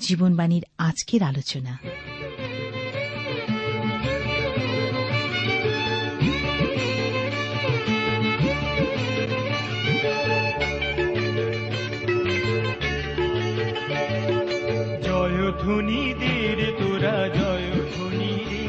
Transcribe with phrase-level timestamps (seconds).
[0.00, 1.78] জীবনবাণীর আজকের আলোচনা।
[15.02, 18.64] জয়ধ্বনি দের তোরা জয়ধ্বনি রে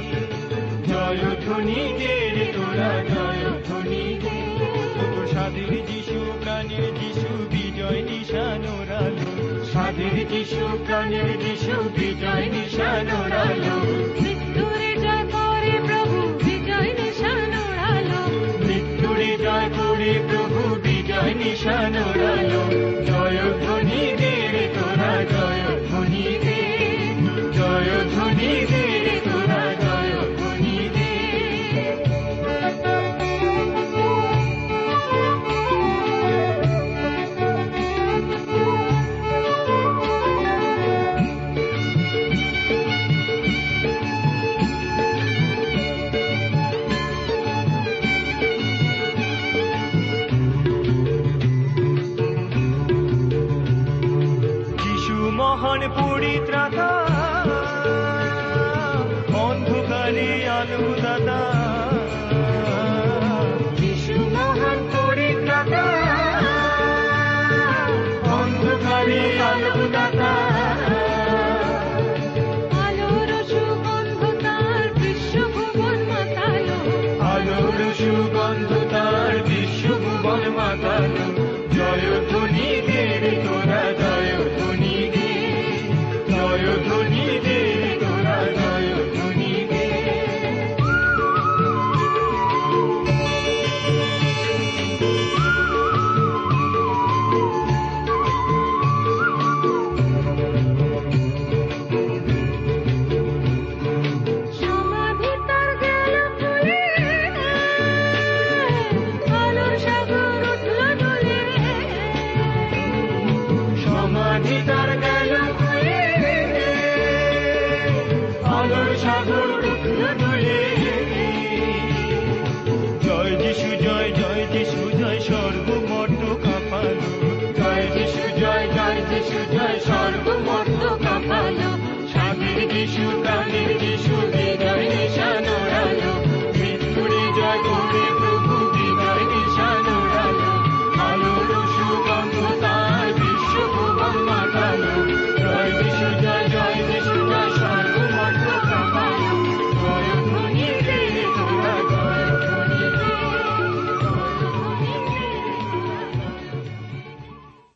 [0.87, 3.24] জয়ধ্বনি দের তোরা
[10.23, 13.75] যিশু প্রাণের যিশু বিজয় নিশান ওরালো
[14.15, 18.21] মৃত্যুরে জয় করে প্রভু বিজয় নিশান ওড়ালো
[18.65, 22.64] মৃত্যুরে জয় করে প্রভু বিজয় নিশান ওরালো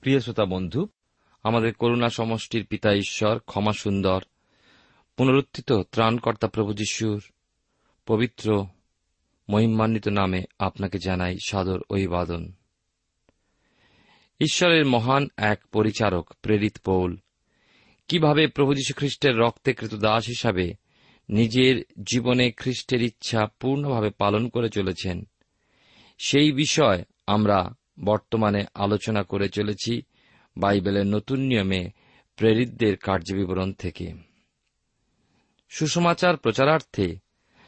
[0.09, 0.87] প্রিয় শ্রোতা বন্ধু,
[1.43, 4.23] আমাদের করুণা সমষ্টির পিতা ঈশ্বর, ক্ষমা সুন্দর,
[5.17, 7.23] পুনরুত্থিত ত্রাণকর্তা প্রভু যিশুর
[8.05, 8.65] পবিত্র,
[9.49, 12.51] মহিমান্বিত নামে আপনাকে জানাই সাদর অভিবাদন।
[14.39, 17.17] ঈশ্বরের মহান এক পরিচারক, প্রেরিত পৌল,
[18.07, 20.73] কীভাবে প্রভু যীশু খ্রিস্টের রক্তে কৃত দাস হিসাবে
[21.29, 25.27] নিজের জীবনে খ্রিস্টের ইচ্ছা পূর্ণভাবে পালন করে চলেছেন,
[26.17, 30.01] সেই বিষয় আমরা বর্তমানে আলোচনা করে চলেছি
[30.57, 31.89] বাইবেলের নতুন নিয়মে
[32.35, 34.13] প্রেরিতদের কার্যবিবরণ থেকে।
[35.69, 37.19] সুসমাচার প্রচারার্থে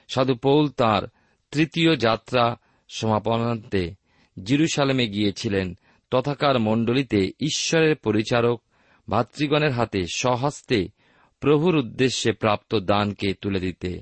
[0.07, 1.09] সাধু পৌল তাঁর
[1.51, 2.55] তৃতীয় যাত্রা
[2.89, 3.93] সমাপনান্তে
[4.43, 5.77] জিরুসালেমে গিয়েছিলেন।
[6.11, 8.61] তথাকার মণ্ডলীতে ঈশ্বরের পরিচারক
[9.09, 10.87] ভাতৃগণের হাতে স্বহস্তে
[11.39, 14.01] প্রভুর উদ্দেশ্যে প্রাপ্ত দানকে তুলে দিতে।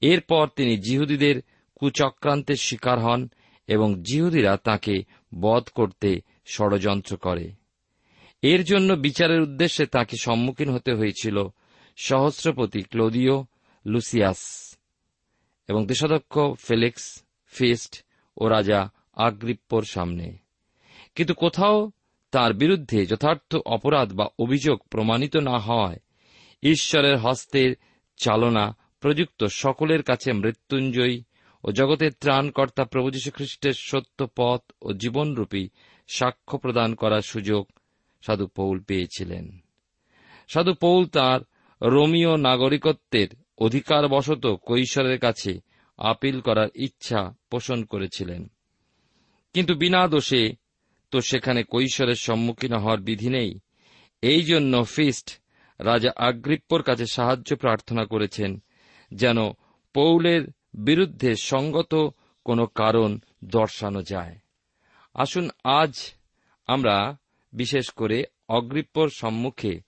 [0.00, 1.42] এরপর তিনি জিহুদীদের
[1.74, 3.28] কুচক্রান্তের শিকার হন
[3.68, 5.04] এবং জিহুদিরা তাকে
[5.40, 7.52] বধ করতে ষড়যন্ত্র করে।
[8.42, 11.46] এর জন্য বিচারের উদ্দেশ্যে তাকে সম্মুখীন হতে হয়েছিল
[11.96, 13.46] সহস্রপতি ক্লোদিও
[13.86, 14.74] লুসিয়াস
[15.68, 18.04] এবং দেশাধ্যক্ষ ফেলিক্স ফিস্ট
[18.36, 20.36] ও রাজা আগ্রিপ্পোর সামনে।
[21.14, 21.90] কিন্তু কোথাও
[22.30, 25.98] তার বিরুদ্ধে যথার্থ অপরাধ বা অভিযোগ প্রমাণিত না হওয়ায়
[26.62, 27.74] ঈশ্বরের হস্তের
[28.16, 31.22] চালনা প্রযুক্ত সকলের কাছে মৃত্যুঞ্জয়ী
[31.64, 35.68] ও জগতের ত্রাণকর্তা প্রভু যীশু খ্রিস্টের সত্য পথ ও জীবনরূপী
[36.08, 37.68] সাক্ষ্য প্রদান করার সুযোগ
[38.26, 39.58] সাধু পৌল পেয়েছিলেন।
[40.48, 41.44] সাধু পৌল তাঁর
[41.82, 43.28] রোমীয় নাগরিকত্বের
[43.58, 45.60] অধিকারবশত কৈশোরের কাছে
[45.98, 48.50] আপিল করার ইচ্ছা পোষণ করেছিলেন।
[49.52, 50.52] কিন্তু বিনা দোষে
[51.10, 53.58] তো সেখানে কৈশোরের সম্মুখীন হওয়ার বিধি নেই।
[54.22, 55.40] এই জন্য ফিস্ট
[55.78, 58.62] রাজা আগ্রিপ্পর কাছে সাহায্য প্রার্থনা করেছেন
[59.14, 59.36] যেন
[59.94, 60.42] পৌলের
[60.74, 64.38] বিরুদ্ধে সঙ্গত কোনো কারণ দর্শানো যায়।
[65.14, 66.14] আসুন আজ
[66.66, 67.16] আমরা,
[67.52, 69.80] বিশেষ করে অগ্রিপ্পর সম্মুখে,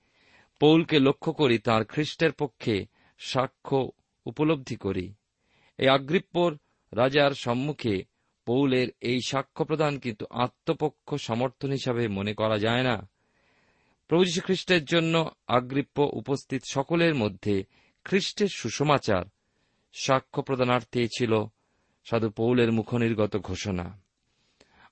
[0.61, 2.87] পৌলকে লক্ষ্য করি তার খ্রিস্টের পক্ষে
[3.19, 3.91] সাক্ষ্য
[4.25, 5.15] উপলব্ধি করি।
[5.79, 6.57] এই আগ্রিপ্পর
[6.93, 8.05] রাজার সম্মুখে
[8.47, 13.09] পৌলের এই সাক্ষ্য প্রদান কিন্তু আত্মপক্ষ সমর্থন হিসাবে মনে করা যায় না।
[14.09, 17.65] প্রভু খ্রিস্টের জন্য আগ্রিপ্প উপস্থিত সকলের মধ্যে
[18.05, 19.25] খ্রিস্টের সুসমাচার
[19.93, 21.45] সাক্ষ্য প্রদানার্থে ছিল
[22.05, 24.01] সাধু পৌলের মুখনির্গত ঘোষণা।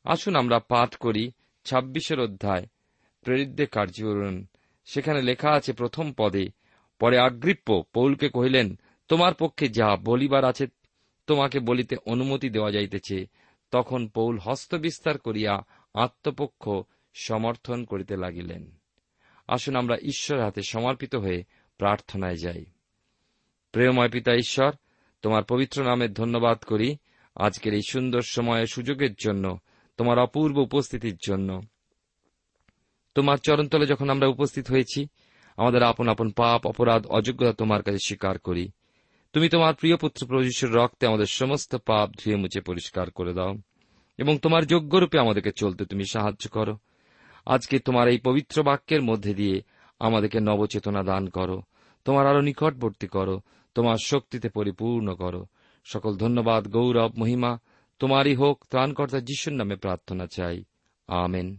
[0.05, 1.33] আসুন আমরা পাঠ করি
[1.65, 2.67] ছাব্বিশের অধ্যায়
[3.21, 4.45] প্রেরিতদের কার্যবরণ
[4.85, 6.49] সেখানে লেখা আছে প্রথম পদে,
[6.99, 8.79] পরে আগ্রিপ্প পৌলকে কহিলেন,
[9.09, 10.67] তোমার পক্ষে যা বলিবার আছে
[11.27, 13.27] তোমাকে বলিতে অনুমতি দেওয়া যাইতেছে।
[13.71, 15.61] তখন পৌল হস্তবিস্তার করিয়া
[15.95, 16.71] আত্মপক্ষ
[17.15, 18.71] সমর্থন করিতে লাগিলেন।
[19.49, 21.45] আসুন আমরা ঈশ্বর হাতে সমর্পিত হয়ে
[21.79, 22.65] প্রার্থনায় যাই।
[23.73, 24.73] প্রেমময় পিতা ঈশ্বর
[25.23, 26.97] তোমার পবিত্র নামের ধন্যবাদ করি
[27.37, 29.59] আজকের এই সুন্দর সময়ে সুযোগের জন্য,
[29.97, 31.61] তোমার অপূর্ব উপস্থিতির জন্য।
[33.15, 35.07] তোমার চরণতলে যখন আমরা উপস্থিত হয়েছি,
[35.57, 38.69] আমাদের আপন আপন পাপ, অপরাধ, অযোগ্যতা তোমার কাছে স্বীকার করি।
[39.33, 43.55] তুমি তোমার প্রিয় পুত্র প্রভুষের রক্তে আমাদের সমস্ত পাপ ধুয়ে মুছে পরিষ্কার করে দাও
[44.19, 46.77] এবং তোমার যোগ্যরূপে আমাদেরকে চলতে তুমি সাহায্য করো।
[47.47, 49.63] আজকে তোমার এই পবিত্র বাক্যের মধ্যে দিয়ে
[49.99, 51.63] আমাদেরকে নবচেতনা দান করো,
[52.05, 53.41] তোমার আরও নিকটবর্তী করো
[53.79, 55.47] তোমার শক্তিতে পরিপূর্ণ করো।
[55.85, 57.59] সকল ধন্যবাদ, গৌরব, মহিমা।
[57.99, 60.65] তোমারই হোক, ত্রাণকর্তা যিশুর নামে প্রার্থনা চাই।
[61.07, 61.57] আমেন।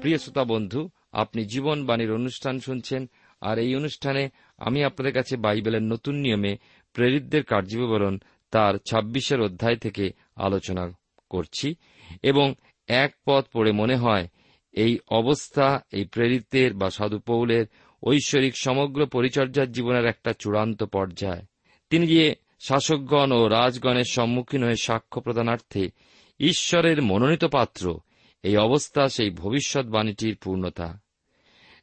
[0.00, 3.10] প্রিয় শ্রোতা বন্ধু, আপনি জীবনবাণীর অনুষ্ঠান শুনছেন,
[3.40, 4.28] আর এই অনুষ্ঠানে
[4.58, 6.56] আমি আপনাদের কাছে বাইবেলের নতুন নিয়মে
[6.92, 8.18] প্রেরিতদের কার্যবিবরণ
[8.50, 10.90] তার ছাব্বিশের অধ্যায় থেকে আলোচনা
[11.30, 11.74] করছি
[12.22, 12.54] এবং
[12.86, 14.28] এক পথ পড়ে মনে হয়,
[14.72, 17.66] এই অবস্থা এই প্রেরিতের বা সাধু পৌলের
[18.04, 21.42] ঐশ্বরিক সমগ্র পরিচর্যার জীবনের একটা চূড়ান্ত পর্যায়।
[21.90, 25.90] তিনি গিয়ে শাসকগণ ও রাজগণের সম্মুখীন হয়ে সাক্ষ্য প্রদানার্থে
[26.40, 27.98] ঈশ্বরের মনোনীত পাত্র,
[28.42, 31.00] এই অবস্থা সেই ভবিষ্যৎবাণীটির পূর্ণতা।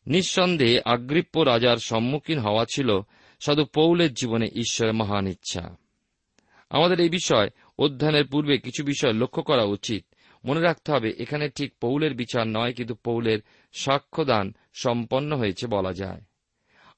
[0.08, 3.00] নিঃসন্দেহে আগ্রিপ্য রাজার সম্মুখীন হওয়া ছিল
[3.40, 5.76] সাধু পৌলের জীবনে ঈশ্বরের মহান ইচ্ছা।
[6.70, 7.50] আমাদের এই বিষয়
[7.80, 10.06] অধ্যয়নের পূর্বে কিছু বিষয় লক্ষ্য করা উচিত।
[10.46, 13.40] মনে রাখতে হবে, এখানে ঠিক পৌলের বিচার নয়, কিন্তু পৌলের
[13.74, 16.22] সাক্ষ্যদান সম্পন্ন হয়েছে বলা যায়।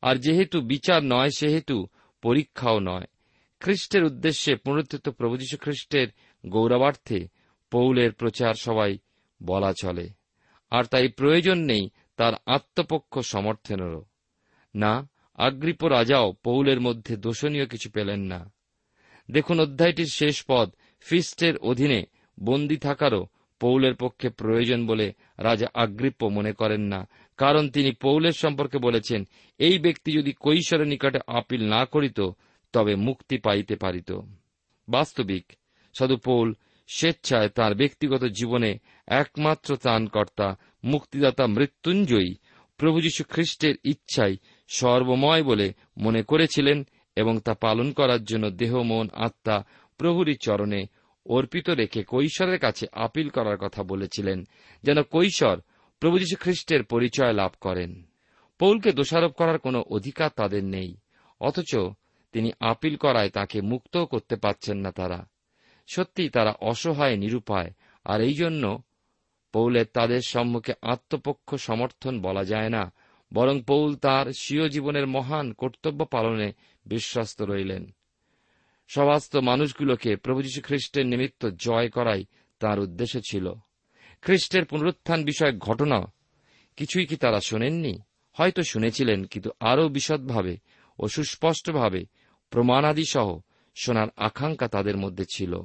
[0.02, 1.88] আর যেহেতু বিচার নয়, সেহেতু
[2.22, 3.06] পরীক্ষাও নয়।
[3.60, 6.08] খ্রিস্টের উদ্দেশ্যে পুনরুত্থিত প্রভু যীশু খ্রিস্টের
[6.46, 7.28] গৌরবার্থে
[7.72, 8.98] পৌলের প্রচার সবাই
[9.44, 10.10] বলা চলে।
[10.72, 14.06] আর তাই প্রয়োজন নেই তার আত্মপক্ষ সমর্থনেরও।
[14.76, 18.54] না, আগ্রিপ রাজাও পৌলের মধ্যে দোষণীয় কিছু পেলেন না।
[19.32, 22.04] দেখুন অধ্যায়টির শেষ পদ ফিস্টের অধীনে
[22.40, 23.26] বন্দী থাকারও
[23.60, 27.08] পৌলের পক্ষে প্রয়োজন বলে রাজা আগ্রিপ্য মনে করেন না।
[27.38, 32.22] কারণ তিনি পৌলের সম্পর্কে বলেছেন, এই ব্যক্তি যদি কৈশোরের নিকটে আপিল না করিত,
[32.74, 34.12] তবে মুক্তি পাইতে পারিত।
[34.90, 35.54] বাস্তবিক,
[36.00, 36.54] সাধু পৌল
[36.88, 42.36] স্বেচ্ছায় তার ব্যক্তিগত জীবনে একমাত্র ত্রাণকর্তা, মুক্তিদাতা মৃত্যুঞ্জয়ী,
[42.78, 46.84] প্রভু যীশু খ্রিস্টের ইচ্ছাই সর্বময় বলে মনে করেছিলেন
[47.16, 49.64] এবং তা পালন করার জন্য দেহ, মন, আত্মা
[49.98, 50.86] প্রভুরই চরণে
[51.26, 54.48] অর্পিত রেখে কৈশোরের কাছে আপিল করার কথা বলেছিলেন,
[54.84, 55.62] যেন কৈশোর
[56.00, 58.04] প্রভু যীশু খ্রিস্টের পরিচয় লাভ করেন।
[58.60, 60.98] পৌলকে দোষারোপ করার কোনো অধিকার তাদের নেই,
[61.40, 61.76] অথচ
[62.32, 65.26] তিনি আপিল করায় তাকে মুক্তও করতে পারছেন না তারা।
[65.88, 67.72] সত্যি তারা অসহায়, নিরুপায়,
[68.06, 68.82] আর এই জন্য
[69.54, 72.94] পৌলের তাদের সম্মুখে আত্মপক্ষ সমর্থন বলা যায় না,
[73.34, 76.54] বরং পৌল তার স্বীয় জীবনের মহান কর্তব্য পালনে
[76.86, 77.96] বিশ্বস্ত রইলেন।
[78.96, 82.26] সবাস্ত মানুষগুলোকে প্রভু যীশু খ্রিস্টের নিমিত্ত জয় করাই
[82.60, 83.54] তার উদ্দেশ্য ছিল।
[84.22, 86.14] খ্রিস্টের পুনরুত্থান বিষয়ক ঘটনা
[86.76, 88.00] কিছুই কি তারা শোনেননি?
[88.34, 90.58] হয়তো শুনেছিলেন, কিন্তু আরও বিশদভাবে
[91.00, 92.06] ও সুস্পষ্টভাবে
[92.50, 93.40] প্রমাণাদি সহ
[93.76, 95.62] শোনার আকাঙ্ক্ষা তাদের মধ্যে ছিল।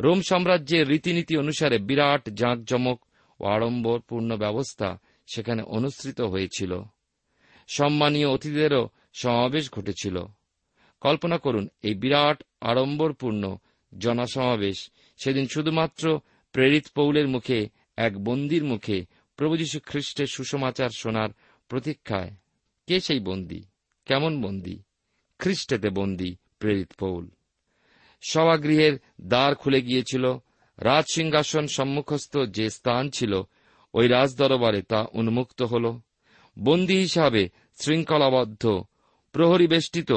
[0.00, 3.04] রোম সাম্রাজ্যের রীতিনীতি অনুসারে বিরাট জাঁকজমক
[3.40, 4.98] ও আড়ম্বরপূর্ণ ব্যবস্থা
[5.34, 6.82] সেখানে অনুসৃত হয়েছিল।
[7.68, 10.24] সম্মানীয় অতিথিদেরও সমাবেশ ঘটেছিল।
[11.04, 13.56] কল্পনা করুন, এই বিরাট আড়ম্বরপূর্ণ
[13.98, 16.20] জনসমাবেশ সেদিন শুধুমাত্র
[16.52, 19.06] প্রেরিত পৌলের মুখে, এক বন্দির মুখে,
[19.36, 21.28] প্রভু যীশু খ্রিস্টের সুসমাচার শোনার
[21.68, 22.30] প্রতীক্ষায়।
[22.86, 23.62] কে সেই বন্দী?
[24.06, 24.78] কেমন বন্দী?
[25.38, 27.28] খ্রিস্টেতে বন্দী প্রেরিত পৌল।
[28.22, 30.36] সভাগৃহের দ্বার খুলে গিয়েছিল,
[30.78, 33.42] রাজসিংহাসন সম্মুখস্থ যে স্থান ছিল,
[33.94, 35.98] ওই রাজদরবারে তা উন্মুক্ত হল।
[36.58, 38.84] বন্দী হিসাবে শৃঙ্খলাবদ্ধ,
[39.32, 40.12] প্রহরী বেষ্টিত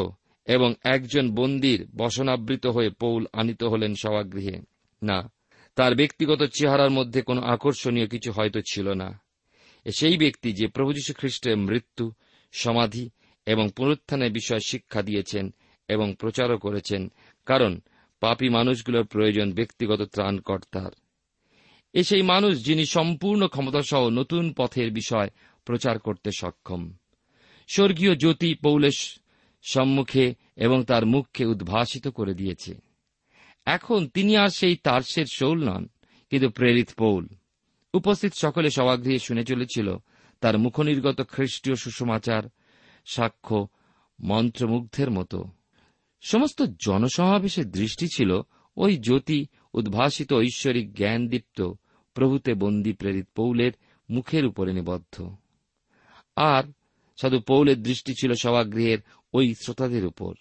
[0.47, 4.59] এবং একজন বন্দির বসনাবৃত হয়ে পৌল আনিত হলেন সভাগৃহে।
[5.03, 5.31] না,
[5.75, 9.21] তার ব্যক্তিগত চেহারার মধ্যে কোনো আকর্ষণীয় কিছু হয়তো ছিল না।
[9.95, 12.11] সেই ব্যক্তি যে প্রভু যীশু খ্রিস্টের মৃত্যু,
[12.51, 13.09] সমাধি
[13.45, 15.53] এবং পুনরুত্থানের বিষয়ে শিক্ষা দিয়েছেন
[15.87, 17.11] এবং প্রচারও করেছেন,
[17.45, 17.79] কারণ
[18.19, 20.91] পাপী মানুষগুলোর প্রয়োজন ব্যক্তিগত ত্রাণকর্তার।
[21.93, 25.29] এ সেই মানুষ যিনি সম্পূর্ণ ক্ষমতাসহ নতুন পথের বিষয়
[25.65, 26.93] প্রচার করতে সক্ষম।
[27.67, 29.19] স্বর্গীয় জ্যোতি পৌলেশ
[29.67, 32.75] সম্মুখে এবং তার মুখকে উদ্ভাসিত করে দিয়েছে।
[33.65, 35.87] এখন তিনি আর সেই তার্সের শৌল নন,
[36.29, 37.27] কিন্তু প্রেরিত পৌল।
[37.93, 39.97] উপস্থিত সকলে সভাগৃহে শুনে চলেছিল
[40.41, 42.43] তার মুখনির্গত খ্রিস্টীয় সুসমাচার,
[43.05, 43.67] সাক্ষ্য,
[44.19, 45.43] মন্ত্রমুগ্ধের মতো।
[46.21, 48.41] সমস্ত জনসমাবেশের দৃষ্টি ছিল
[48.77, 51.71] ওই জ্যোতি উদ্ভাসিত ঐশ্বরিক জ্ঞানদীপ্ত,
[52.13, 53.71] প্রভুতে বন্দী প্রেরিত পৌলের
[54.09, 55.29] মুখের উপরে নিবদ্ধ।
[56.35, 56.63] আর
[57.17, 58.97] সাধু পৌলের দৃষ্টি ছিল সভাগৃহের
[59.37, 60.35] ওই শ্রোতাদের উপর।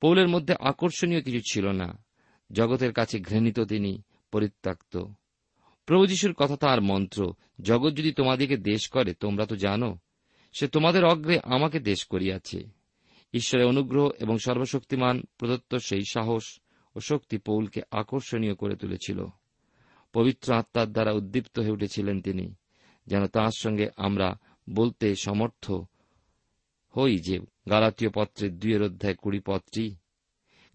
[0.00, 2.04] পৌলের মধ্যে আকর্ষণীয় কিছু ছিল না।
[2.52, 5.04] জগতের কাছে ঘৃণিত তিনি, পরিত্যক্ত।
[5.86, 9.98] প্রভু যিশুর কথা তার মন্ত্র, জগৎ যদি তোমাদিকে দেশ করে, তোমরা তো জানো,
[10.52, 12.68] সে তোমাদের অগ্রে আমাকে দেশ করিয়াছে।
[13.34, 16.60] ঈশ্বরের অনুগ্রহ এবং সর্বশক্তিমান প্রদত্ত সেই সাহস
[16.96, 19.26] ও শক্তি পৌলকে আকর্ষণীয় করে তুলেছিল।
[20.12, 22.54] পবিত্র আত্মার দ্বারা উদ্দীপ্ত হয়ে উঠেছিলেন তিনি,
[23.06, 24.38] যেন তাঁর সঙ্গে আমরা
[24.70, 25.72] বলতে সমর্থ
[26.96, 27.38] হই যে
[27.70, 29.94] গালাতীয় পত্রের দুইয়ের অধ্যায় কুড়ি পত্রী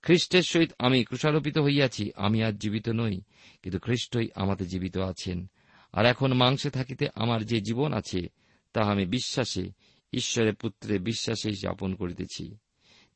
[0.02, 3.22] খ্রিস্টের সহিত আমি ক্রুষারোপিত হইয়াছি, আমি আর জীবিত নই,
[3.62, 5.48] কিন্তু খ্রিস্টই আমাতে জীবিত আছেন।
[5.94, 8.28] আর এখন মাংসে থাকিতে আমার যে জীবন আছে
[8.74, 9.70] তা আমি বিশ্বাসে,
[10.14, 12.58] ঈশ্বরের পুত্রে বিশ্বাসেই যাপন করিতেছি।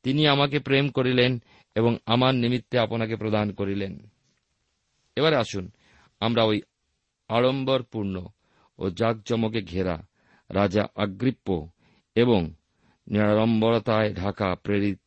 [0.02, 1.42] তিনি আমাকে প্রেম করিলেন
[1.74, 4.10] এবং আমার নিমিত্তে আপনাকে প্রদান করিলেন।
[5.16, 5.70] এবারে আসুন,
[6.20, 6.62] আমরা ওই
[7.28, 8.26] আড়ম্বরপূর্ণ
[8.78, 10.06] ও জাকজমকে ঘেরা
[10.50, 11.70] রাজা আগ্রিপ্য
[12.14, 12.54] এবং
[13.10, 15.00] নিরাড়ম্বরতায় ঢাকা প্রেরিত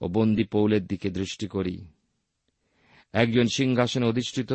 [0.00, 1.84] ও বন্দী পৌলের দিকে দৃষ্টি করি।
[3.12, 4.52] একজন সিংহাসনে অধিষ্ঠিত,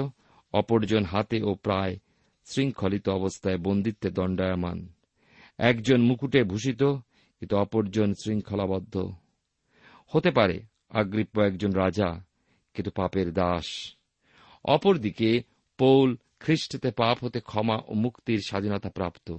[0.53, 1.97] অপরজন হাতে ও প্রায়
[2.45, 4.87] শৃঙ্খলিত অবস্থায় বন্দিত্বে দণ্ডায়মান।
[5.57, 6.83] একজন মুকুটে ভূষিত,
[7.39, 9.13] কিন্তু অপরজন শৃঙ্খলাবদ্ধ।
[10.07, 12.23] হতে পারে আগ্রিপ্য একজন রাজা,
[12.73, 13.95] কিন্তু পাপের দাস।
[14.65, 15.43] অপরদিকে
[15.77, 19.37] পৌল খ্রিস্টতে পাপ হতে ক্ষমা ও মুক্তির স্বাধীনতা প্রাপ্ত।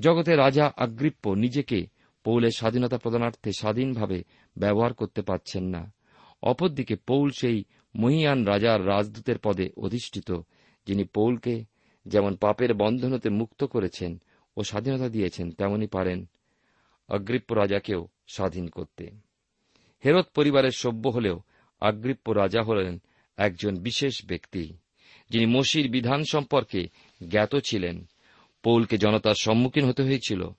[0.00, 4.24] জগতে রাজা আগ্রিপ্য নিজেকে পৌলের স্বাধীনতা প্রদানার্থে স্বাধীনভাবে
[4.58, 5.92] ব্যবহার করতে পারছেন না।
[6.42, 7.64] অপরদিকে পৌল সেই
[7.96, 10.32] মহিয়ান রাজার রাজদূতের পদে অধিষ্ঠিত,
[10.86, 11.64] যিনি পৌলকে
[12.06, 14.22] যেমন পাপের বন্ধন হতে মুক্ত করেছেন
[14.56, 16.28] ও স্বাধীনতা দিয়েছেন, তেমনি পারেন
[17.08, 19.10] অগ্রিপ্য রাজাকেও স্বাধীন করতে।
[20.04, 21.40] হেরত পরিবারের সভ্য হলেও
[21.80, 23.02] আগ্রিপ্য রাজা হলেন
[23.36, 24.72] একজন বিশেষ ব্যক্তি,
[25.30, 26.88] যিনি মসির বিধান সম্পর্কে
[27.28, 28.08] জ্ঞাত ছিলেন।
[28.62, 30.50] পৌলকে জনতার সম্মুখীন হতে হয়েছিল।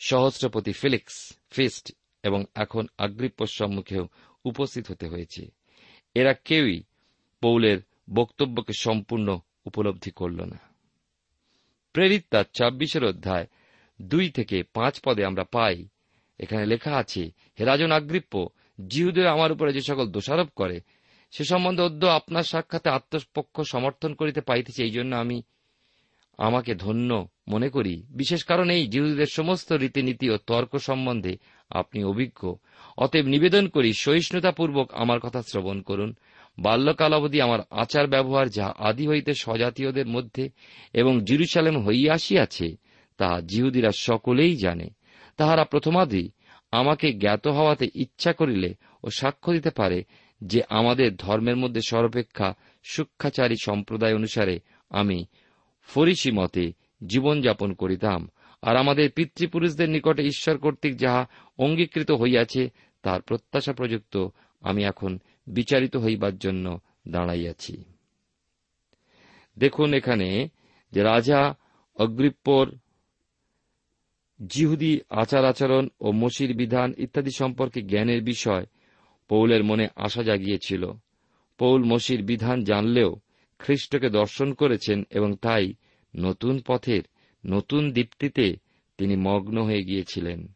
[0.00, 1.16] সহস্রপতি ফিলিক্স,
[1.50, 1.84] ফিস্ট
[2.24, 4.04] এবং এখন আগ্রিপ্যর সম্মুখেও
[4.44, 5.42] উপস্থিত হতে হয়েছে।
[6.14, 6.78] এরা কেউই
[7.42, 7.78] পৌলের
[8.14, 9.28] বক্তব্যকে সম্পূর্ণ
[9.66, 10.58] উপলব্ধি করল না।
[11.94, 13.46] প্রেরিত তার ছাব্বিশের অধ্যায়
[14.00, 15.76] দুই থেকে পাঁচ পদে আমরা পাই,
[16.40, 17.22] এখানে লেখা আছে
[17.58, 18.34] হেরাজন আগ্রিপ্য
[18.88, 20.80] জিহুদের আমার উপরে যে সকল দোষারোপ করে,
[21.32, 25.38] সে সম্বন্ধে অদ্য আপনার সাক্ষাতে আত্মপক্ষ সমর্থন করিতে পাইতেছে, এই জন্য আমি
[26.38, 27.10] আমাকে ধন্য
[27.50, 31.36] মনে করি, বিশেষ কারণ এই জিহুদের সমস্ত রীতিনীতি ও তর্ক সম্বন্ধে
[31.70, 32.54] আপনি অভিজ্ঞ।
[32.98, 36.14] অতএব নিবেদন করি, সহিষ্ণুতাপূর্বক আমার কথা শ্রবণ করুন।
[36.58, 40.50] বাল্যকাল অবধি আমার আচার ব্যবহার যা আদি হইতে স্বজাতীয়দের মধ্যে
[40.92, 42.76] এবং জিরুসালেম হইয়া আসিয়াছে
[43.18, 44.88] তাহা জিহুদিরা সকলেই জানে।
[45.36, 46.30] তাহারা প্রথমাদি
[46.72, 50.04] আমাকে জ্ঞাত হওয়াতে ইচ্ছা করিলে ও সাক্ষ্য দিতে পারে
[50.40, 52.54] যে আমাদের ধর্মের মধ্যে সর্বাপেক্ষা
[52.84, 55.24] সূক্ষাচারী সম্প্রদায় অনুসারে আমি
[55.88, 56.72] ফরিসি মতে
[57.06, 58.28] জীবনযাপন করিতাম,
[58.62, 61.26] আর আমাদের পিতৃপুরুষদের নিকটে ঈশ্বর কর্তৃক যাহা
[61.58, 62.70] অঙ্গীকৃত হইয়াছে,
[63.02, 64.28] তার প্রত্যাশা প্রযুক্ত
[64.60, 67.84] আমি এখন বিচারিত হইবার জন্য দাঁড়াইয়াছি।
[69.58, 70.48] দেখুন এখানে
[70.92, 71.54] যে রাজা
[71.96, 72.70] অগ্রিপ্পর
[74.46, 78.66] জিহুদি আচার আচরণ ও মসির বিধান ইত্যাদি সম্পর্কে জ্ঞানের বিষয়
[79.28, 80.92] পৌলের মনে আশা জাগিয়েছিল।
[81.58, 83.16] পৌল মসির বিধান জানলেও
[83.58, 85.74] খ্রিস্টকে দর্শন করেছেন এবং তাই
[86.16, 87.02] নতুন পথের,
[87.46, 88.56] নতুন দীপ্তিতে
[88.98, 90.48] তিনি মগ্ন হয়ে গিয়েছিলেন।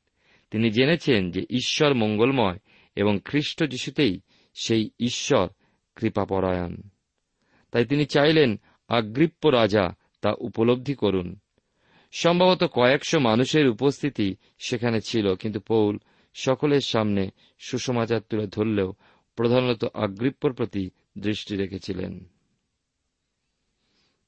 [0.50, 2.58] তিনি জেনেছেন যে ঈশ্বর মঙ্গলময়
[2.96, 4.20] এবং খ্রিস্ট যিশুতেই
[4.54, 5.48] সেই ঈশ্বর
[5.96, 6.76] কৃপাপরায়ণ।
[7.70, 11.36] তাই তিনি চাইলেন আগ্রিপ্য রাজা তা উপলব্ধি করুন।
[12.12, 15.98] সম্ভবত কয়েকশো মানুষের উপস্থিতি সেখানে ছিল, কিন্তু পৌল
[16.34, 18.94] সকলের সামনে সুসমাচার তুলে ধরলেও
[19.36, 22.24] প্রধানত আগ্রিপ্যর প্রতি দৃষ্টি রেখেছিলেন।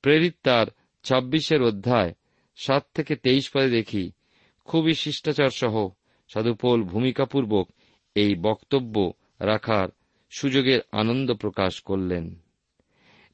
[0.03, 0.67] প্রেরিত তার
[1.07, 2.13] ছাব্বিশের অধ্যায়,
[2.57, 4.05] সাত থেকে তেইশ পদে দেখি,
[4.65, 5.89] খুবই শিষ্টাচার সহ
[6.29, 7.67] সাধুপোল ভূমিকাপূর্বক
[8.17, 9.89] এই বক্তব্য রাখার
[10.31, 12.25] সুযোগের আনন্দ প্রকাশ করলেন।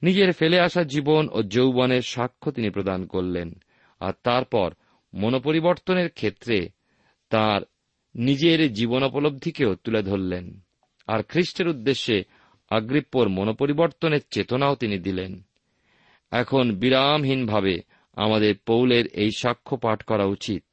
[0.03, 3.49] নিজের ফেলে আসা জীবন ও যৌবনের সাক্ষ্য তিনি প্রদান করলেন,
[4.01, 4.69] আর তারপর
[5.15, 6.59] মনোপরিবর্তনের ক্ষেত্রে
[7.31, 7.61] তার
[8.15, 10.45] নিজের জীবন উপলব্ধিকেও তুলে ধরলেন,
[11.09, 12.17] আর খ্রিস্টের উদ্দেশ্যে
[12.71, 15.33] আগ্রিপ্পর মনোপরিবর্তনের চেতনাও তিনি দিলেন।
[16.33, 20.65] এখন বিরামহীনভাবে আমাদের পৌলের এই সাক্ষ্য পাঠ করা উচিত।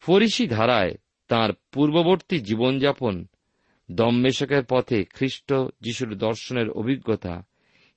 [0.00, 0.94] ফরিসি ধারায়
[1.28, 3.26] তার পূর্ববর্তী জীবনযাপন,
[3.90, 7.42] দম্মেশকের পথে খ্রিস্ট যিশুর দর্শনের অভিজ্ঞতা,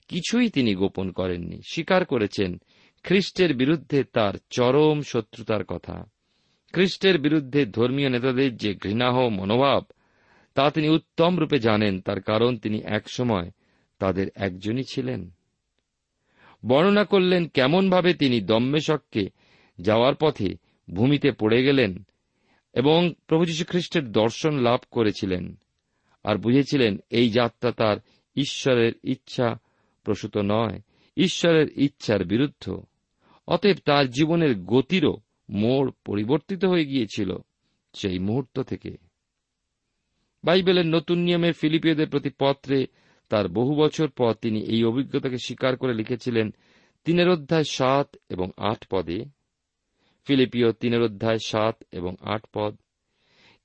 [0.07, 2.61] কিছুই তিনি গোপন করেননি। স্বীকার করেছেন,
[3.03, 6.05] খ্রিস্টের বিরুদ্ধে তার চরম শত্রুতার কথা।
[6.73, 9.83] খ্রিস্টের বিরুদ্ধে ধর্মীয় নেতাদের যে ঘৃণাহ, মনোভাব,
[10.53, 13.51] তা তিনি উত্তম রূপে জানেন, তার কারণ তিনি একসময়
[13.99, 15.31] তাদের একজনই ছিলেন।
[16.67, 19.29] বর্ণনা করলেন কেমনভাবে তিনি দম্মেশককে
[19.81, 20.57] যাওয়ার পথে
[20.93, 22.03] ভূমিতে পড়ে গেলেন
[22.73, 25.55] এবং প্রভু খ্রিস্টের দর্শন লাভ করেছিলেন
[26.23, 27.97] আর বুঝেছিলেন এই যাত্রা তার
[28.35, 29.55] ঈশ্বরের ইচ্ছা
[30.03, 30.81] প্রসূত নয়,
[31.17, 32.81] ঈশ্বরের ইচ্ছার বিরুদ্ধ।
[33.47, 35.17] অতএব তার জীবনের গতিরও
[35.49, 37.37] মোড় পরিবর্তিত হয়ে গিয়েছিল
[37.93, 38.97] সেই মুহূর্ত থেকে।
[40.43, 42.87] বাইবেলের নতুন নিয়মে ফিলিপিয়দের প্রতি পত্রে
[43.29, 46.53] তার বহু বছর পর তিনি এই অভিজ্ঞতাকে স্বীকার করে লিখেছিলেন
[47.03, 49.25] তিনের অধ্যায় সাত এবং আট পদে
[50.25, 52.77] ফিলিপিও তিনের অধ্যায় সাত এবং আট পদ।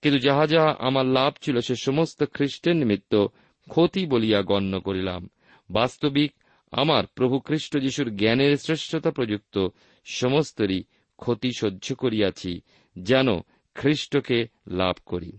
[0.03, 3.27] কিন্তু যাহা যাহা আমার লাভ ছিল সে সমস্ত খ্রিস্টের নিমিত্ত
[3.69, 5.29] ক্ষতি বলিয়া গণ্য করিলাম।
[5.71, 6.33] বাস্তবিক
[6.71, 9.69] আমার প্রভু খ্রিস্ট যিশুর জ্ঞানের শ্রেষ্ঠতা প্রযুক্ত
[10.05, 10.85] সমস্তরই
[11.17, 12.61] ক্ষতি সহ্য করিয়াছি,
[12.99, 13.27] যেন
[13.75, 15.33] খ্রিস্টকে লাভ করি।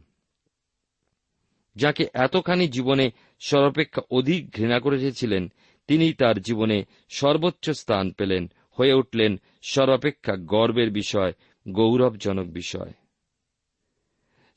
[1.75, 5.51] যাকে এতখানি জীবনে সর্বাপেক্ষা অধিক ঘৃণা করেছিলেন
[5.87, 11.33] তিনি তার জীবনে সর্বোচ্চ স্থান পেলেন, হয়ে উঠলেন সর্বাপেক্ষা গর্বের বিষয়,
[11.69, 12.93] গৌরবজনক বিষয়।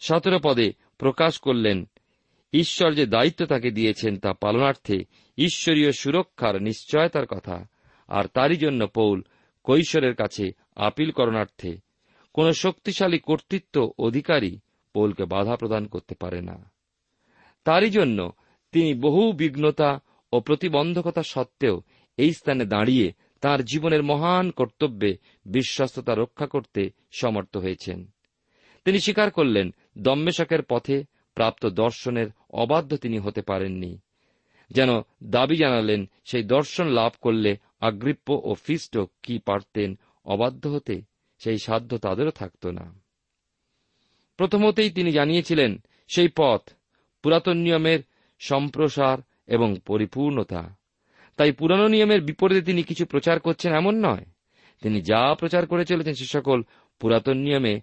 [0.00, 1.88] সতেরো পদে প্রকাশ করলেন,
[2.52, 5.04] ঈশ্বর যে দায়িত্ব তাকে দিয়েছেন তা পালনার্থে
[5.38, 7.66] ঈশ্বরীয় সুরক্ষার নিশ্চয়তার কথা,
[8.08, 9.22] আর তারই জন্য পৌল
[9.64, 11.78] কৈশোরের কাছে আপিল করণার্থে
[12.32, 14.58] কোন শক্তিশালী কর্তৃত্ব অধিকারী
[14.92, 16.72] পৌলকে বাধা প্রদান করতে পারে না।
[17.64, 18.32] তারই জন্য
[18.74, 20.00] তিনি বহু বিঘ্নতা
[20.32, 21.82] ও প্রতিবন্ধকতা সত্ত্বেও
[22.16, 28.06] এই স্থানে দাঁড়িয়ে তার জীবনের মহান কর্তব্যে বিশ্বস্ততা রক্ষা করতে সমর্থ হয়েছেন।
[28.84, 33.98] তিনি স্বীকার করলেন দম্মেশকের পথে প্রাপ্ত দর্শনের অবাধ্য তিনি হতে পারেননি।
[34.70, 34.88] যেন
[35.24, 41.02] দাবি জানালেন, সেই দর্শন লাভ করলে আগ্রিপ্য ও ফিস্ট কি পারতেন অবাধ্য হতে,
[41.38, 42.94] সেই সাধ্য তাদেরও থাকত না।
[44.36, 45.76] প্রথমতেই তিনি জানিয়েছিলেন,
[46.08, 46.70] সেই পথ
[47.22, 48.00] পুরাতন নিয়মের
[48.44, 50.76] সম্প্রসার এবং পরিপূর্ণতা।
[51.36, 54.24] তাই পুরানো নিয়মের বিপরীতে তিনি কিছু প্রচার করছেন এমন নয়।
[54.82, 56.62] তিনি যা প্রচার করে চলেছেন সে সকল
[56.98, 57.80] পুরাতন নিয়মে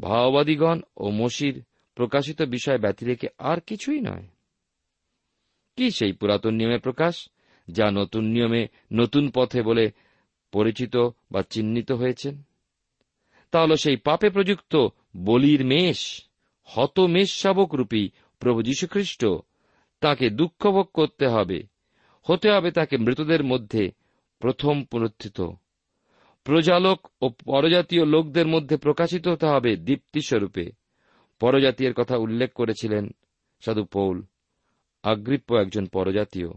[0.00, 4.26] ভাওবাদীগণ ও মসির প্রকাশিত বিষয় ব্যতি রেখে আর কিছুই নয়।
[5.76, 7.28] কি সেই পুরাতন নিয়মের প্রকাশ,
[7.70, 9.90] যা নতুন নিয়মে নতুন পথে বলে
[10.52, 10.96] পরিচিত
[11.32, 12.42] বা চিহ্নিত হয়েছেন?
[13.50, 16.24] তা হল সেই পাপে প্রযুক্ত বলির মেষ
[16.64, 19.26] হত মেষ শাবক রূপী প্রভু যীশুখ্রিস্ট
[20.00, 21.62] তাকে দুঃখভোগ করতে হবে।
[22.22, 23.92] হতে হবে তাকে মৃতদের মধ্যে
[24.38, 25.40] প্রথম পুনরুত্থিত।
[26.44, 30.70] প্রজালোক ও পরজাতীয় লোকদের মধ্যে প্রকাশিত হতে হবে দীপ্তিস্বরূপে
[31.40, 33.10] পরজাতীয়ের কথা উল্লেখ করেছিলেন
[33.60, 34.22] সাধু পৌল।
[35.02, 36.48] আগ্রিপ্য একজন পরজাতীয়।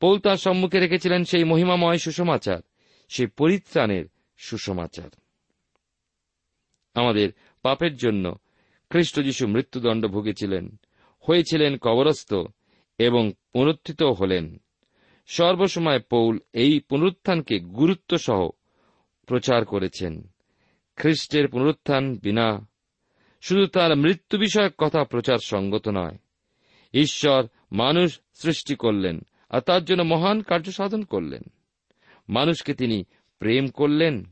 [0.00, 2.60] পৌল তার সম্মুখে রেখেছিলেন সেই মহিমাময় সুসমাচার,
[3.08, 4.04] সেই পরিত্রাণের
[4.38, 5.10] সুসমাচার।
[6.94, 7.28] আমাদের
[7.62, 8.36] পাপের জন্য
[8.90, 10.79] খ্রিস্ট যীশু মৃত্যুদণ্ড ভুগেছিলেন।
[11.30, 12.34] হয়েছিলেন কবরস্থ
[12.98, 14.60] এবং পুনরুত্থিত হলেন।
[15.26, 18.48] সর্বসময় পৌল এই পুনরুত্থানকে গুরুত্ব সহ
[19.26, 20.30] প্রচার করেছেন।
[20.96, 22.68] খ্রিস্টের পুনরুত্থান বিনা
[23.40, 26.18] শুধু তার মৃত্যু বিষয়ক কথা প্রচার সঙ্গত নয়।
[26.94, 31.42] ঈশ্বর মানুষ সৃষ্টি করলেন আর তার জন্য মহান কার্য সাধন করলেন।
[32.28, 33.04] মানুষকে তিনি
[33.38, 34.24] প্রেম করলেন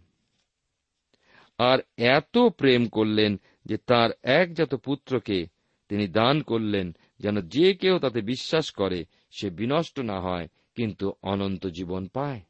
[1.58, 5.57] আর এত প্রেম করলেন যে তার একজাত পুত্রকে
[5.88, 11.66] তিনি দান করলেন যেন যে কেউ তাতে বিশ্বাস করে, সে বিনষ্ট না হয়, কিন্তু অনন্ত
[11.66, 12.40] জীবন পায়।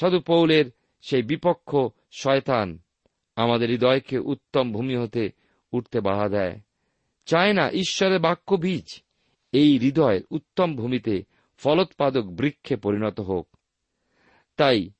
[0.00, 0.64] সাধু পৌলের
[1.02, 1.76] সেই বিপক্ষ
[2.20, 2.78] শয়তান
[3.36, 5.30] আমাদের হৃদয়কে উত্তম ভূমি হতে
[5.72, 6.60] উঠতে বাধা দেয়।
[7.26, 9.02] চায় না ঈশ্বরের বাক্য বীজ,
[9.52, 11.24] এই হৃদয়ের উত্তম ভূমিতে
[11.56, 13.48] ফলোৎপাদক বৃক্ষে পরিণত হোক।
[14.56, 14.90] তাই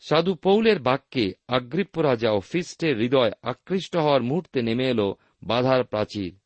[0.00, 6.38] সাধু পৌলের বাক্যে আগ্রিপ্য রাজা ও ফিস্টের হৃদয় আকৃষ্ট হওয়ার মুহূর্তে নেমে এলো বাধার প্রাচীর।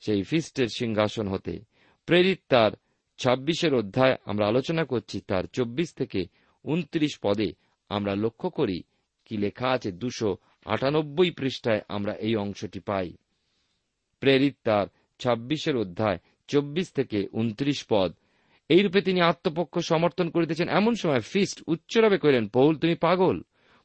[0.00, 1.60] সেই ফিস্টের সিংহাসন হতে
[2.06, 2.72] প্রেরিত তার
[3.18, 6.26] ছাব্বিশের অধ্যায় আমরা আলোচনা করছি, তার চব্বিশ থেকে
[6.64, 7.52] উনত্রিশ পদে
[7.88, 8.82] আমরা লক্ষ্য করি
[9.24, 13.16] কি লেখা আছে। দুশো আটানব্বই পৃষ্ঠায় আমরা এই অংশটি পাই।
[14.20, 14.86] প্রেরিত তার
[15.18, 18.14] ছাব্বিশের অধ্যায় চব্বিশ থেকে উনত্রিশ পদ।
[18.68, 23.42] এইরূপে তিনি আত্মপক্ষ সমর্থন করিতেছেন। এমন সময় ফিস্ট উচ্চরবে করিলেন পৌল, তুমি পাগল?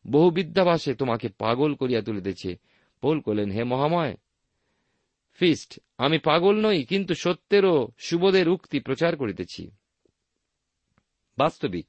[0.08, 2.58] বহু বিদ্যাবাসে তোমাকে পাগল করিয়া তুলিতেছে।
[3.04, 4.16] পৌল কহিলেন হে মহাময়,
[5.40, 9.64] ফিস্ট, আমি পাগল নই, কিন্তু সত্যেরও সুবোধের উক্তি প্রচার করিতেছি।
[11.38, 11.88] বাস্তবিক,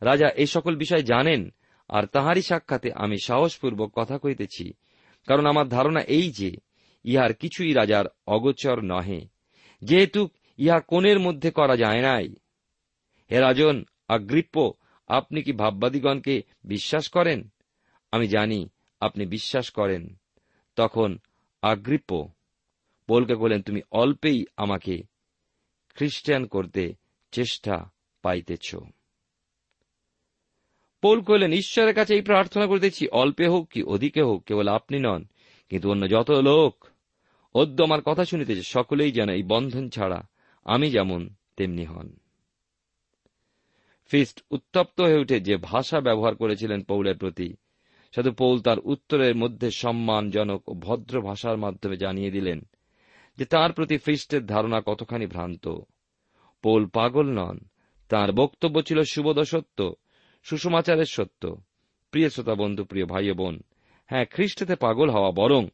[0.00, 1.42] রাজা এই সকল বিষয় জানেন,
[1.88, 4.72] আর তাহারই সাক্ষাতে আমি সাহসপূর্বক কথা কইতেছি,
[5.26, 6.50] কারণ আমার ধারণা এই যে,
[7.04, 9.20] ইহার কিছুই রাজার অগোচর নহে।
[9.82, 12.28] যেহেতু ইহা কোণের মধ্যে করা যায় নাই।
[13.30, 14.72] হে রাজন আগ্রিপ্য
[15.08, 17.40] আপনি কি ভাববাদীগণকে বিশ্বাস করেন?
[18.12, 18.60] আমি জানি
[19.00, 20.16] আপনি বিশ্বাস করেন।
[20.76, 21.18] তখন
[21.62, 22.28] আগ্রিপ্য
[23.06, 25.02] পোলকে বলেন তুমি অল্পেই আমাকে
[25.94, 26.94] খ্রিস্টান করতে
[27.30, 27.90] চেষ্টা
[28.22, 28.76] পাইতেছ।
[31.02, 35.24] পোল কহিলেন, ঈশ্বরের কাছে এই প্রার্থনা করিতেছি, অল্পে হোক কি অধিকে হোক, কেবল আপনি নন,
[35.68, 36.84] কিন্তু অন্য যত লোক
[37.54, 40.28] অদ্য আমার কথা শুনিতেছে, সকলেই যেন এই বন্ধন ছাড়া
[40.64, 42.16] আমি যেমন তেমনি হন।
[44.06, 47.56] ফিস্ট উত্তপ্ত হয়ে উঠে যে ভাষা ব্যবহার করেছিলেন পৌলের প্রতি
[48.14, 52.60] সাধু পৌল তার উত্তরের মধ্যে সম্মানজনক ও ভদ্র ভাষার মাধ্যমে জানিয়ে দিলেন
[53.38, 55.68] যে তার প্রতি ফিস্টের ধারণা কতখানি ভ্রান্ত।
[56.62, 57.58] পৌল পাগল নন।
[58.08, 59.92] তার বক্তব্য ছিল সুবোধ সত্য,
[60.42, 61.56] সুষমাচারের সত্য।
[62.10, 63.62] প্রিয় শ্রোতা বন্ধু, প্রিয় ভাই বোন
[64.06, 65.68] হ্যাঁ খ্রিস্টতে পাগল হওয়া বরং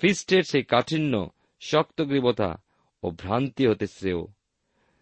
[0.00, 2.62] ফিস্টের সেই কাঠিন্য, শক্তগ্রীবতা
[3.02, 4.26] ও ভ্রান্তি হতে শ্রেয়।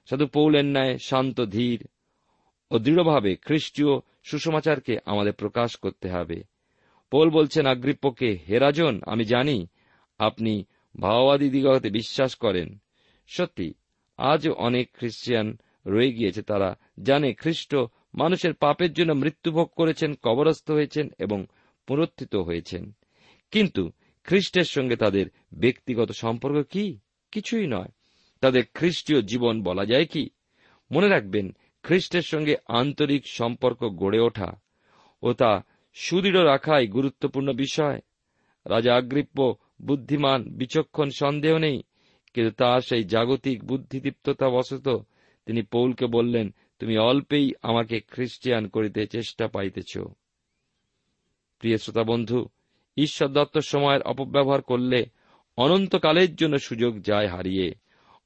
[0.06, 1.88] সাধু পৌলের ন্যায় শান্ত ধীর
[2.70, 6.42] ও দৃঢ়ভাবে খ্রিস্টীয় সুষমাচারকে আমাদের প্রকাশ করতে হবে।
[7.10, 9.66] পোল বলছেন আগ্রিপ্যকে হেরাজন আমি জানি
[10.18, 10.66] আপনি
[11.00, 12.78] ভাওবাদী দিগতে বিশ্বাস করেন।
[13.28, 13.74] সত্যি,
[14.18, 17.74] আজও অনেক খ্রিস্টিয়ান রয়ে গিয়েছে, তারা জানে খ্রিস্ট
[18.14, 21.46] মানুষের পাপের জন্য মৃত্যুভোগ করেছেন, কবরস্থ হয়েছেন এবং
[21.86, 22.92] পুনরুত্থিত হয়েছেন।
[23.50, 23.90] কিন্তু
[24.24, 26.98] খ্রিস্টের সঙ্গে তাদের ব্যক্তিগত সম্পর্ক কি?
[27.30, 27.88] কিছুই নয়।
[28.40, 30.30] তাদের খ্রিস্টীয় জীবন বলা যায় কি?
[30.92, 34.60] মনে রাখবেন খ্রিস্টের সঙ্গে আন্তরিক সম্পর্ক গড়ে ওঠা
[35.22, 35.62] ও তা
[35.94, 38.00] সুদৃঢ় রাখাই গুরুত্বপূর্ণ বিষয়।
[38.66, 41.82] রাজা আগ্রিপ্য বুদ্ধিমান, বিচক্ষণ, সন্দেহ নেই,
[42.34, 45.06] কিন্তু তার সেই জাগতিক বুদ্ধিদীপ্ততা বশত
[45.46, 49.98] তিনি পৌলকে বললেন, তুমি অল্পেই আমাকে খ্রিস্টিয়ান করিতে চেষ্টা পাইতেছ।
[51.58, 52.48] প্রিয় শ্রোতা বন্ধু,
[52.96, 55.06] ঈশ্বর দত্ত সময়ের অপব্যবহার করলে
[55.56, 57.74] অনন্তকালের জন্য সুযোগ যায় হারিয়ে।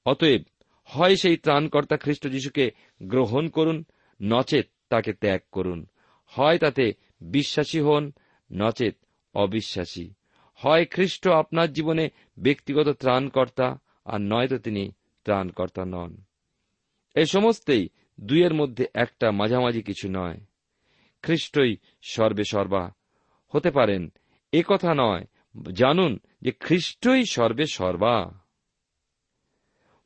[0.07, 0.43] অতএব
[0.85, 2.71] হয় সেই ত্রাণকর্তা খ্রিস্ট যিশুকে
[3.03, 3.85] গ্রহণ করুন,
[4.23, 5.87] নচেত তাকে ত্যাগ করুন।
[6.27, 8.13] হয় তাতে বিশ্বাসী হন,
[8.53, 8.97] নচেত
[9.35, 10.11] অবিশ্বাসী।
[10.55, 14.93] হয় খ্রিস্ট আপনার জীবনে ব্যক্তিগত ত্রাণকর্তা, আর নয়তো তিনি
[15.25, 16.17] ত্রাণকর্তা নন।
[17.15, 17.89] এ সমস্তই
[18.21, 20.41] দুইয়ের মধ্যে একটা মাঝামাঝি কিছু নয়।
[21.23, 22.93] খ্রিস্টই সর্বে সর্বা।
[23.49, 24.13] হতে পারেন,
[24.53, 25.25] এ কথা নয়,
[25.73, 28.44] জানুন যে খ্রিস্টই সর্বে সর্বা।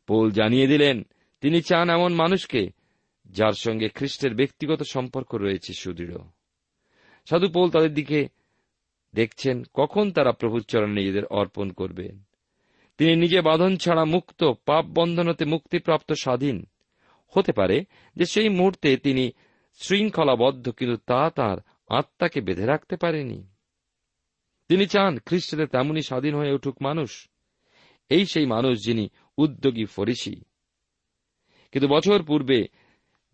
[0.08, 1.02] পৌল জানিয়ে দিলেন,
[1.40, 2.70] তিনি চান এমন মানুষকে
[3.26, 6.16] যার সঙ্গে খ্রিস্টের ব্যক্তিগত সম্পর্ক রয়েছে সুদৃঢ়।
[7.26, 8.28] সাধু পোল তাদের দিকে
[9.14, 12.22] দেখছেন, কখন তারা প্রভুর চরণে নিজেদের অর্পণ করবেন
[12.98, 16.66] তিনি নিজে বাঁধন ছাড়া মুক্ত, পাপ বন্ধন হতে মুক্তিপ্রাপ্ত স্বাধীন।
[17.36, 17.84] হতে পারে
[18.16, 19.30] যে সেই মুহূর্তে তিনি
[19.74, 23.48] শৃঙ্খলাবদ্ধ, কিন্তু তা তার আত্মাকে বেঁধে রাখতে পারেনি।
[24.68, 27.28] তিনি চান খ্রিস্টতে তেমনই স্বাধীন হয়ে উঠুক মানুষ।
[28.08, 30.40] এই সেই মানুষ যিনি উদ্যোগী ফরিসি।
[31.72, 32.68] কিন্তু বছর পূর্বে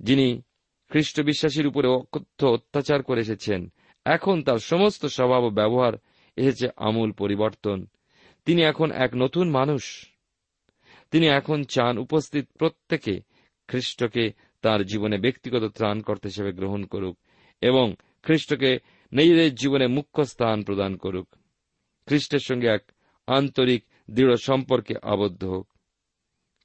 [0.01, 0.43] যিনি
[0.89, 3.73] খ্রিস্ট বিশ্বাসীর উপরে অকথ্য অত্যাচার করে এসেছেন,
[4.05, 5.93] এখন তার সমস্ত স্বভাব ও ব্যবহার
[6.37, 7.87] এসেছে আমূল পরিবর্তন।
[8.45, 10.11] তিনি এখন এক নতুন মানুষ।
[11.11, 13.21] তিনি এখন চান উপস্থিত প্রত্যেকে
[13.69, 17.19] খ্রিস্টকে তার জীবনে ব্যক্তিগত ত্রাণকর্তা হিসেবে গ্রহণ করুক
[17.61, 18.79] এবং খ্রিস্টকে
[19.13, 21.29] নিজেদের জীবনে মুখ্য স্থান প্রদান করুক।
[22.07, 22.93] খ্রিস্টের সঙ্গে এক
[23.27, 25.74] আন্তরিক, দৃঢ় সম্পর্কে আবদ্ধ হোক।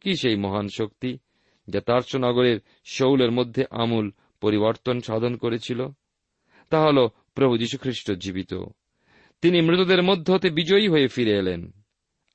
[0.01, 1.17] কি সেই মহান শক্তি
[1.67, 5.87] যা তার্সনগরের শৌলের মধ্যে আমূল পরিবর্তন সাধন করেছিল?
[6.69, 8.53] তা হল প্রভু যীশুখ্রিস্ট জীবিত।
[9.41, 11.71] তিনি মৃতদের মধ্য হতে বিজয়ী হয়ে ফিরে এলেন।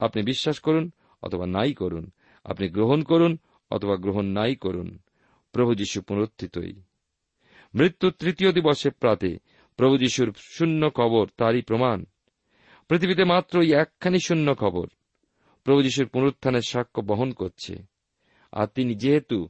[0.01, 0.91] আপনি বিশ্বাস করুন
[1.23, 2.11] অথবা নাই করুন,
[2.45, 3.39] আপনি গ্রহণ করুন
[3.71, 4.99] অথবা গ্রহণ নাই করুন,
[5.53, 6.73] প্রভু যীশু পুনরুত্থিতই।
[7.75, 9.39] মৃত্যুর তৃতীয় দিবসে প্রাতে
[9.77, 12.05] প্রভু যিশুর শূন্য কবর তারই প্রমাণ।
[12.89, 14.87] পৃথিবীতে মাত্র একখানি শূন্য খবর
[15.65, 17.77] প্রভু যিশুর পুনরুত্থানের সাক্ষ্য বহন করছে।
[18.53, 19.49] আর তিনি যেহেতু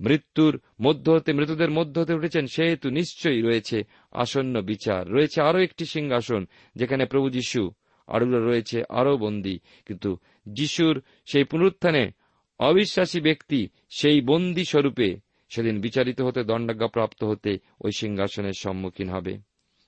[0.00, 5.84] মৃত্যুর মধ্য হতে, মৃতদের মধ্য হতে উঠেছেন, সেহেতু নিশ্চয়ই রয়েছে আসন্ন বিচার। রয়েছে আরও একটি
[5.86, 6.46] সিংহাসন,
[6.76, 7.70] যেখানে প্রভু যিশু
[8.06, 12.10] আরুরা রয়েছে, আরও বন্দী। কিন্তু যিশুর সেই পুনরুত্থানে
[12.58, 15.16] অবিশ্বাসী ব্যক্তি সেই বন্দী স্বরূপে
[15.48, 19.38] সেদিন বিচারিত হতে, দণ্ডাজ্ঞা প্রাপ্ত হতে ওই সিংহাসনের সম্মুখীন হবে।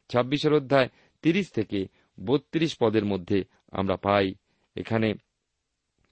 [0.08, 0.88] ছাব্বিশের অধ্যায়
[1.22, 1.86] তিরিশ থেকে
[2.24, 4.34] বত্রিশ পদের মধ্যে আমরা পাই।
[4.76, 5.14] এখানে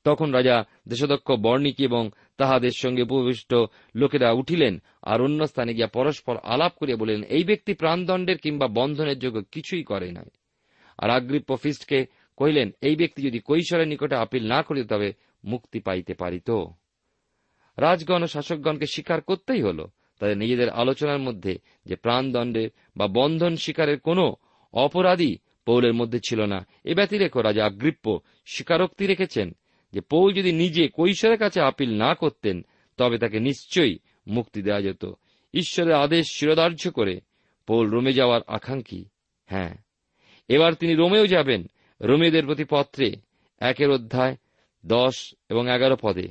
[0.05, 3.55] তখন রাজা দেশদক্ষ বর্ণিক এবং তাহাদের সঙ্গে উপবিষ্ট
[3.95, 9.19] লোকেরা উঠিলেন আর অন্য স্থানে গিয়া পরস্পর আলাপ করিয়া বলিলেন, এই ব্যক্তি প্রাণদণ্ডের কিংবা বন্ধনের
[9.19, 10.31] যোগ্য কিছুই করে নাই।
[10.99, 15.13] আর আগ্রিপ্প ফিস্টকে কহিলেন, এই ব্যক্তি যদি কৈশোরের নিকটে আপিল না করিত, তবে
[15.45, 16.51] মুক্তি পাইতে পারিত।
[17.77, 19.87] রাজগণ ও শাসকগণকে স্বীকার করতেই হল।
[20.19, 24.33] তাদের নিজেদের আলোচনার মধ্যে যে প্রাণদণ্ডের বা বন্ধন শিকারের কোন
[24.73, 29.53] অপরাধী পৌলের মধ্যে ছিল না। এ ব্যতিরেক রাজা আগ্রিপ্প স্বীকারোক্তি রেখেছেন।
[29.95, 32.63] যে পৌল যদি নিজে কৈশোরের কাছে আপিল না করতেন,
[32.97, 35.05] তবে তাকে নিশ্চয়ই মুক্তি দেওয়া যেত।
[35.55, 37.21] ঈশ্বরের আদেশ শিরোধার্য করে
[37.67, 39.05] পৌল রোমে যাওয়ার আকাঙ্ক্ষী।
[39.47, 39.75] হ্যাঁ
[40.49, 43.17] এবার তিনি রোমেও যাবেন, রোমেদের প্রতি পত্রে
[43.61, 44.37] একের অধ্যায়
[44.87, 46.29] দশ এবং এগারো পদে।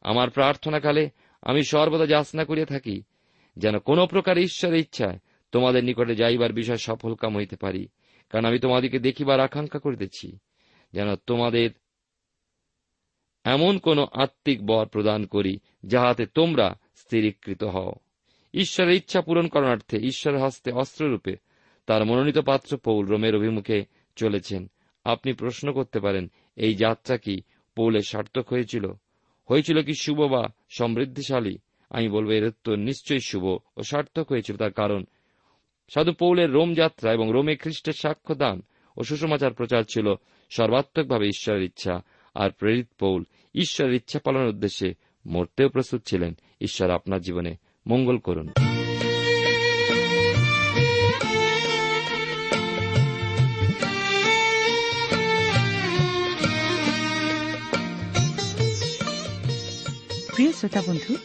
[0.00, 1.10] আমার প্রার্থনাকালে
[1.42, 3.02] আমি সর্বদা যাচনা করিয়া থাকি,
[3.56, 5.18] যেন কোন প্রকার ঈশ্বরের ইচ্ছায়
[5.52, 7.88] তোমাদের নিকটে যাইবার বিষয় সফল কাম হইতে পারি,
[8.30, 10.38] কারণ আমি তোমাদিকে দেখিবার আকাঙ্ক্ষা করিতেছি,
[10.92, 11.70] যেন তোমাদের
[13.50, 17.92] এমন কোন আত্মিক বর প্রদান করি, যাহাতে তোমরা স্থিরীকৃত হও।
[18.54, 21.36] ঈশ্বরের ইচ্ছা পূরণ করণার্থে ঈশ্বরের হস্তে অস্ত্ররূপে
[21.86, 23.84] তার মনোনীত পাত্র পৌল রোমের অভিমুখে
[24.16, 24.70] চলেছেন।
[25.04, 27.40] আপনি প্রশ্ন করতে পারেন, এই যাত্রা কি
[27.76, 28.86] পৌলের সার্থক হয়েছিল?
[29.50, 31.58] হয়েছিল কি শুভ বা সমৃদ্ধিশালী?
[31.90, 33.44] আমি বলব, এর উত্তর নিশ্চয়ই শুভ
[33.76, 35.04] ও সার্থক হয়েছিল তার কারণ।
[35.94, 38.62] সাধু পৌলের রোম যাত্রা এবং রোমে খ্রিস্টের সাক্ষ্য দান
[38.96, 40.14] ও সুষমাচার প্রচার ছিল
[40.50, 42.02] সর্বাত্মকভাবে ঈশ্বরের ইচ্ছা
[42.34, 44.94] আর প্রেরিত পৌল ঈশ্বরের ইচ্ছা পালনের উদ্দেশ্যে
[45.26, 48.48] মরতেও প্রস্তুত ছিলেন। ঈশ্বর আপনার জীবনে মঙ্গল করুন।
[60.34, 61.16] প্রিয় শ্রোতা বন্ধু,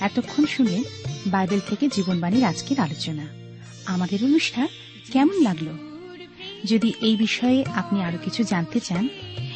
[0.00, 0.82] এতক্ষণ শুনে
[1.26, 3.26] বাইবেল থেকে জীবনবাণীর আজকের আলোচনা।
[3.86, 4.66] আমাদের অনুষ্ঠান
[5.12, 5.66] কেমন লাগল?
[6.64, 9.08] যদি এই বিষয়ে আপনি আরও কিছু জানতে চান